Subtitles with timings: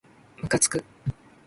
[0.41, 0.83] むかつく